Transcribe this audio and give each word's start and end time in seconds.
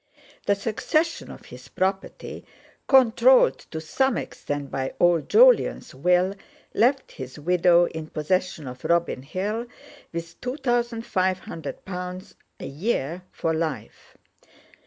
The 0.47 0.55
succession 0.55 1.29
of 1.29 1.45
his 1.45 1.67
property, 1.67 2.43
controlled 2.87 3.59
to 3.69 3.79
some 3.79 4.17
extent 4.17 4.71
by 4.71 4.95
old 4.99 5.29
Jolyon's 5.29 5.93
Will, 5.93 6.33
left 6.73 7.11
his 7.11 7.37
widow 7.37 7.85
in 7.85 8.07
possession 8.07 8.65
of 8.65 8.83
Robin 8.83 9.21
Hill, 9.21 9.67
with 10.11 10.41
two 10.41 10.57
thousand 10.57 11.05
five 11.05 11.37
hundred 11.41 11.85
pounds 11.85 12.33
a 12.59 12.65
year 12.65 13.21
for 13.31 13.53
life. 13.53 14.17